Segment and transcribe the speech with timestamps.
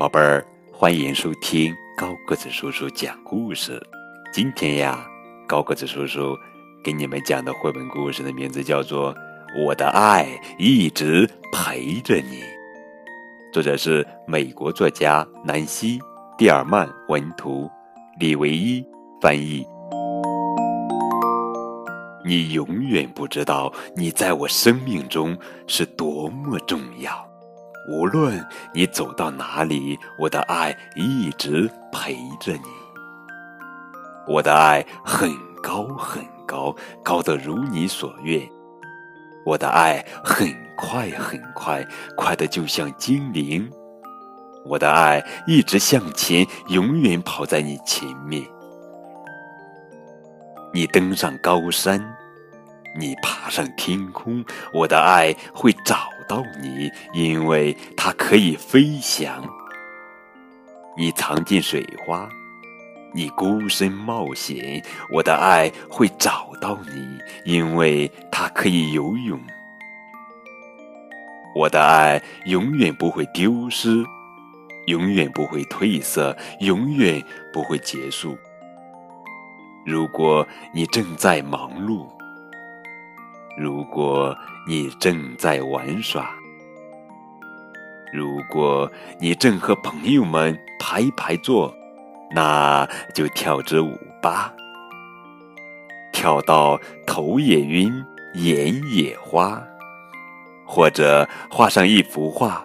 [0.00, 0.42] 宝贝儿，
[0.72, 3.78] 欢迎收听高个子叔叔讲故事。
[4.32, 5.06] 今天呀，
[5.46, 6.34] 高个子叔叔
[6.82, 9.14] 给你们讲的绘本故事的名字叫做
[9.62, 10.26] 《我的爱
[10.58, 12.22] 一直陪着你》，
[13.52, 15.98] 作者是美国作家南希·
[16.38, 17.70] 蒂尔曼文图，
[18.18, 18.82] 李维一
[19.20, 19.66] 翻译。
[22.24, 25.36] 你永远不知道你在我生命中
[25.66, 27.29] 是多么重要。
[27.88, 32.62] 无论你走到哪里，我的爱一直陪着你。
[34.28, 35.30] 我的爱很
[35.62, 38.48] 高很高，高得如你所愿。
[39.44, 41.84] 我的爱很快很快，
[42.16, 43.68] 快得就像精灵。
[44.64, 48.44] 我的爱一直向前，永远跑在你前面。
[50.72, 51.98] 你登上高山，
[52.96, 55.96] 你爬上天空，我的爱会找
[56.30, 59.42] 到你，因为它可以飞翔。
[60.96, 62.28] 你藏进水花，
[63.12, 67.18] 你孤身冒险，我的爱会找到你，
[67.52, 69.40] 因为它可以游泳。
[71.56, 74.04] 我的爱永远不会丢失，
[74.86, 77.20] 永远不会褪色，永远
[77.52, 78.38] 不会结束。
[79.84, 82.06] 如果你正在忙碌，
[83.60, 84.34] 如果
[84.66, 86.30] 你正在玩耍，
[88.10, 91.70] 如果你正和朋友们排排坐，
[92.34, 94.50] 那就跳支舞吧，
[96.10, 97.92] 跳到头也晕，
[98.32, 99.62] 眼也花，
[100.64, 102.64] 或者画上一幅画，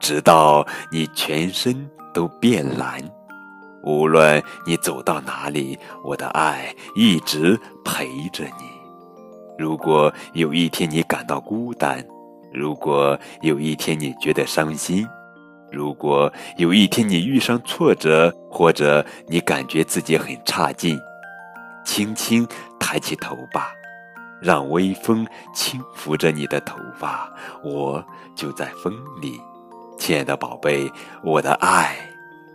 [0.00, 2.98] 直到你全身都变蓝。
[3.82, 8.83] 无论你走到哪里，我的爱一直陪着你。
[9.56, 12.04] 如果有一天你感到孤单，
[12.52, 15.06] 如果有一天你觉得伤心，
[15.70, 20.98] 如果有一天你遇上挫折，或者你感觉自己很差劲，
[21.84, 22.46] 轻轻
[22.78, 23.72] 抬起头吧，
[24.40, 27.32] 让微风轻拂着你的头发，
[27.62, 28.04] 我
[28.34, 29.40] 就在风里，
[29.98, 30.90] 亲爱的宝贝，
[31.22, 31.96] 我的爱。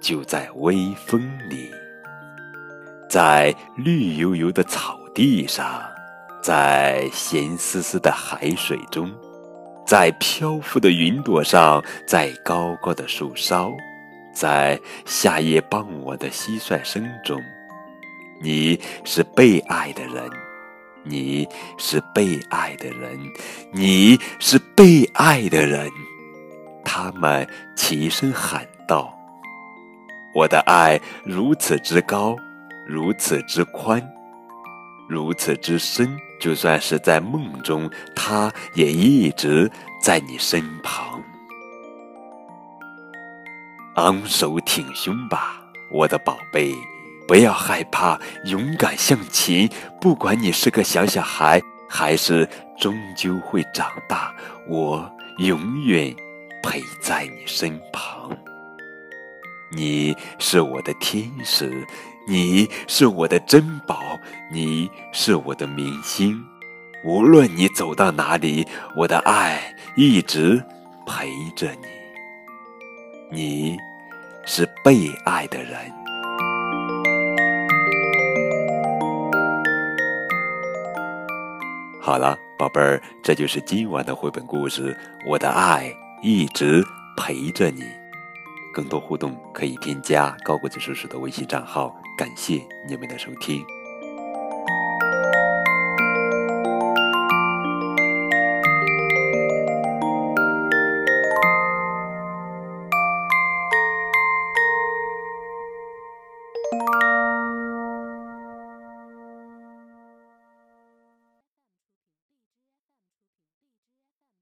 [0.02, 1.70] 就在微风里，
[3.10, 5.82] 在绿油油的草地上，
[6.42, 9.12] 在咸丝丝的海水中，
[9.86, 13.72] 在漂浮的云朵上，在高高的树梢，
[14.34, 17.42] 在夏夜傍晚的蟋蟀声中，
[18.42, 20.30] 你是被爱的人，
[21.04, 21.48] 你
[21.78, 23.20] 是被爱的人，
[23.74, 25.90] 你是被爱的人。
[26.86, 29.14] 他们齐声喊道。
[30.34, 32.36] 我的爱如此之高，
[32.88, 34.02] 如此之宽，
[35.10, 36.18] 如此之深。
[36.40, 39.70] 就算是在梦中，他也一直
[40.02, 41.22] 在你身旁。
[43.96, 45.62] 昂首挺胸吧，
[45.92, 46.74] 我的宝贝，
[47.28, 49.70] 不要害怕，勇敢向前。
[50.00, 52.48] 不管你是个小小孩，还是
[52.80, 54.34] 终究会长大，
[54.66, 56.16] 我永远
[56.64, 58.32] 陪在你身旁。
[59.72, 61.86] 你是我的天使，
[62.28, 64.00] 你是我的珍宝，
[64.52, 66.40] 你是我的明星。
[67.04, 70.64] 无论你走到哪里，我的爱一直
[71.06, 71.88] 陪着你。
[73.32, 73.78] 你
[74.46, 75.76] 是被爱的人。
[82.02, 84.96] 好了，宝贝儿，这就是今晚的绘本故事。
[85.28, 86.84] 我的爱一直
[87.16, 87.99] 陪着你。
[88.74, 91.96] 更多互动可以添加高国子叔叔的微信账号。
[92.18, 93.79] 感谢你们的收听。